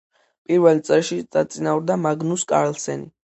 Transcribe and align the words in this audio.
პირველ 0.49 0.79
წრეში 0.87 1.17
დაწინაურდა 1.35 1.99
მაგნუს 2.07 2.47
კარლსენი. 2.55 3.09